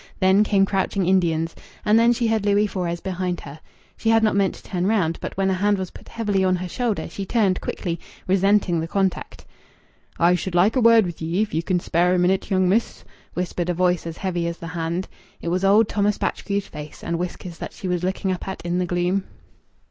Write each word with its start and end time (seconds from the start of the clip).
Then 0.19 0.43
came 0.43 0.65
crouching 0.65 1.05
Indians.... 1.05 1.55
And 1.85 1.99
then 1.99 2.11
she 2.11 2.25
heard 2.25 2.43
Louis 2.43 2.65
Fores 2.65 2.99
behind 3.01 3.41
her. 3.41 3.59
She 3.95 4.09
had 4.09 4.23
not 4.23 4.35
meant 4.35 4.55
to 4.55 4.63
turn 4.63 4.87
round, 4.87 5.19
but 5.21 5.37
when 5.37 5.51
a 5.51 5.53
hand 5.53 5.77
was 5.77 5.91
put 5.91 6.09
heavily 6.09 6.43
on 6.43 6.55
her 6.55 6.67
shoulder 6.67 7.07
she 7.07 7.23
turned 7.23 7.61
quickly, 7.61 7.99
resenting 8.25 8.79
the 8.79 8.87
contact. 8.87 9.45
"I 10.17 10.33
should 10.33 10.55
like 10.55 10.75
a 10.75 10.81
word 10.81 11.05
with 11.05 11.21
ye, 11.21 11.43
if 11.43 11.53
ye 11.53 11.61
can 11.61 11.79
spare 11.79 12.15
a 12.15 12.17
minute, 12.17 12.49
young 12.49 12.67
miss," 12.67 13.03
whispered 13.35 13.69
a 13.69 13.75
voice 13.75 14.07
as 14.07 14.17
heavy 14.17 14.47
as 14.47 14.57
the 14.57 14.65
hand. 14.69 15.07
It 15.39 15.49
was 15.49 15.63
old 15.63 15.87
Thomas 15.87 16.17
Batchgrew's 16.17 16.65
face 16.65 17.03
and 17.03 17.19
whiskers 17.19 17.59
that 17.59 17.71
she 17.73 17.87
was 17.87 18.03
looking 18.03 18.31
up 18.31 18.47
at 18.47 18.65
in 18.65 18.79
the 18.79 18.87
gloom. 18.87 19.25